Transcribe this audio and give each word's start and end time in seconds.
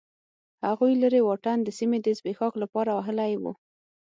هغوی 0.67 0.93
لرې 1.03 1.21
واټن 1.23 1.57
د 1.63 1.69
سیمې 1.79 1.99
د 2.01 2.07
زبېښاک 2.19 2.53
لپاره 2.63 2.91
وهلی 2.93 3.33
و. 3.41 3.43